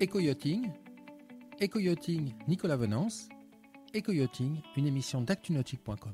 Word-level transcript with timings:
Éco-yachting, 0.00 0.70
Éco-yachting 1.58 2.32
Nicolas 2.46 2.76
Venance, 2.76 3.28
Éco-yachting, 3.92 4.60
une 4.76 4.86
émission 4.86 5.20
d'actunautique.com. 5.20 6.12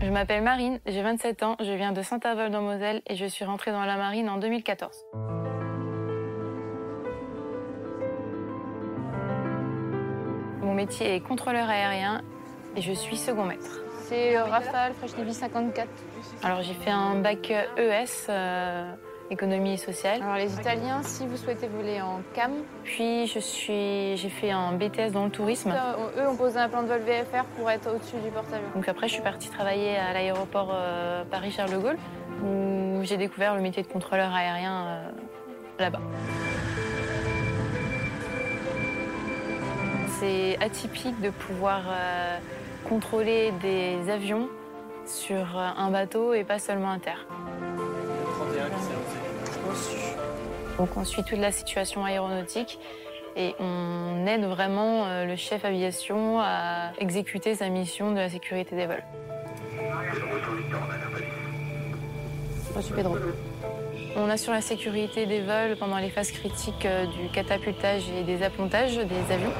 Je 0.00 0.08
m'appelle 0.10 0.44
Marine, 0.44 0.78
j'ai 0.86 1.02
27 1.02 1.42
ans, 1.42 1.56
je 1.58 1.72
viens 1.72 1.92
de 1.92 2.02
Saint-Avold 2.02 2.52
dans 2.52 2.62
Moselle 2.62 3.02
et 3.08 3.16
je 3.16 3.26
suis 3.26 3.44
rentrée 3.44 3.72
dans 3.72 3.84
la 3.84 3.96
marine 3.96 4.28
en 4.28 4.38
2014. 4.38 4.94
Mon 10.62 10.74
métier 10.74 11.16
est 11.16 11.20
contrôleur 11.20 11.68
aérien 11.68 12.22
et 12.76 12.80
je 12.80 12.92
suis 12.92 13.16
second 13.16 13.44
maître. 13.44 13.80
C'est 14.04 14.38
Rafale 14.38 14.94
Fresh 14.94 15.16
Navy 15.16 15.34
54. 15.34 15.88
Alors 16.44 16.62
j'ai 16.62 16.74
fait 16.74 16.90
un 16.90 17.16
bac 17.16 17.50
ES, 17.50 18.26
euh, 18.28 18.94
économie 19.30 19.74
et 19.74 19.76
sociale. 19.76 20.20
Alors 20.22 20.36
les 20.36 20.52
Italiens, 20.54 21.02
si 21.02 21.26
vous 21.26 21.36
souhaitez 21.36 21.68
voler 21.68 22.00
en 22.00 22.20
CAM, 22.34 22.50
Puis 22.84 23.26
je 23.26 23.38
suis, 23.38 24.16
j'ai 24.16 24.28
fait 24.28 24.50
un 24.50 24.72
BTS 24.72 25.12
dans 25.12 25.24
le 25.24 25.30
tourisme. 25.30 25.72
eux 26.18 26.28
ont 26.28 26.36
posé 26.36 26.58
un 26.58 26.68
plan 26.68 26.82
de 26.82 26.88
vol 26.88 27.00
VFR 27.00 27.44
pour 27.56 27.70
être 27.70 27.88
au-dessus 27.94 28.16
du 28.24 28.30
porte-avions. 28.30 28.68
Donc 28.74 28.88
après 28.88 29.08
je 29.08 29.14
suis 29.14 29.22
partie 29.22 29.48
travailler 29.48 29.96
à 29.96 30.12
l'aéroport 30.12 30.70
euh, 30.72 31.24
Paris-Charles 31.30 31.70
de 31.70 31.78
Gaulle 31.78 31.98
où 32.44 33.00
j'ai 33.02 33.16
découvert 33.16 33.54
le 33.54 33.60
métier 33.60 33.82
de 33.82 33.88
contrôleur 33.88 34.34
aérien 34.34 34.86
euh, 34.86 35.10
là-bas. 35.78 36.00
C'est 40.18 40.58
atypique 40.60 41.18
de 41.20 41.30
pouvoir 41.30 41.82
euh, 41.88 42.36
contrôler 42.88 43.52
des 43.62 44.10
avions 44.10 44.48
sur 45.06 45.56
un 45.56 45.90
bateau 45.90 46.34
et 46.34 46.44
pas 46.44 46.58
seulement 46.58 46.92
à 46.92 46.98
terre. 46.98 47.26
Donc 50.80 50.96
on 50.96 51.04
suit 51.04 51.22
toute 51.24 51.38
la 51.38 51.52
situation 51.52 52.06
aéronautique 52.06 52.78
et 53.36 53.54
on 53.60 54.26
aide 54.26 54.46
vraiment 54.46 55.04
euh, 55.04 55.26
le 55.26 55.36
chef 55.36 55.66
aviation 55.66 56.40
à 56.40 56.92
exécuter 56.98 57.54
sa 57.54 57.68
mission 57.68 58.12
de 58.12 58.16
la 58.16 58.30
sécurité 58.30 58.74
des 58.74 58.86
vols. 58.86 59.04
Reçu 62.74 62.94
Pedro. 62.94 63.14
On 64.16 64.30
assure 64.30 64.54
la 64.54 64.62
sécurité 64.62 65.26
des 65.26 65.42
vols 65.42 65.76
pendant 65.78 65.98
les 65.98 66.08
phases 66.08 66.30
critiques 66.30 66.86
euh, 66.86 67.04
du 67.04 67.28
catapultage 67.28 68.04
et 68.18 68.22
des 68.22 68.42
appontages 68.42 68.96
des 68.96 69.34
avions. 69.34 69.52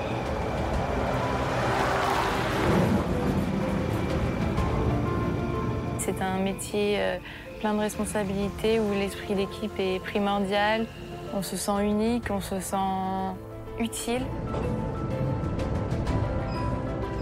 C'est 5.99 6.23
un 6.23 6.39
métier 6.39 6.99
euh, 6.99 7.19
plein 7.61 7.75
de 7.75 7.81
responsabilités 7.81 8.81
où 8.81 8.91
l'esprit 8.95 9.35
d'équipe 9.35 9.79
est 9.79 10.03
primordial. 10.03 10.87
On 11.35 11.43
se 11.43 11.57
sent 11.57 11.85
unique, 11.85 12.29
on 12.31 12.41
se 12.41 12.59
sent 12.61 12.77
utile. 13.79 14.23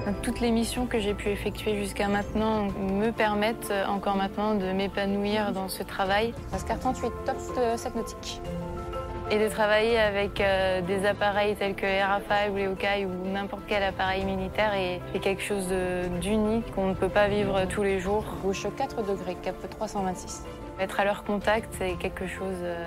Donc, 0.07 0.23
Toutes 0.23 0.41
les 0.41 0.51
missions 0.51 0.87
que 0.87 0.99
j'ai 0.99 1.13
pu 1.13 1.29
effectuer 1.29 1.77
jusqu'à 1.77 2.09
maintenant 2.09 2.69
me 2.81 3.11
permettent 3.11 3.71
euh, 3.71 3.85
encore 3.87 4.17
maintenant 4.17 4.55
de 4.55 4.73
m'épanouir 4.73 5.53
dans 5.53 5.69
ce 5.69 5.83
travail 5.83 6.33
Pascal 6.51 6.79
38, 6.79 7.13
top 7.27 7.37
de 7.57 7.77
7 7.77 7.95
nautique. 7.95 8.41
et 9.31 9.39
de 9.39 9.49
travailler 9.49 9.99
avec 9.99 10.41
euh, 10.41 10.81
des 10.81 11.05
appareils 11.05 11.55
tels 11.57 11.75
que 11.75 11.85
les 11.85 12.03
Rafale 12.03 12.51
ou 12.53 12.57
les 12.57 12.67
Hawkeye 12.67 13.05
ou 13.05 13.31
n'importe 13.31 13.65
quel 13.69 13.83
appareil 13.83 14.25
militaire 14.25 14.73
est, 14.73 15.03
est 15.15 15.19
quelque 15.21 15.43
chose 15.43 15.69
d'unique 16.23 16.75
qu'on 16.75 16.89
ne 16.89 16.95
peut 16.95 17.11
pas 17.11 17.29
vivre 17.29 17.67
tous 17.69 17.83
les 17.83 18.01
jours. 18.01 18.25
Gauche 18.43 18.67
4 18.75 19.03
degrés, 19.03 19.37
cap 19.43 19.57
326. 19.69 20.45
Être 20.81 21.01
à 21.01 21.05
leur 21.05 21.25
contact, 21.25 21.75
c'est 21.77 21.99
quelque 21.99 22.27
chose 22.27 22.63
euh, 22.63 22.87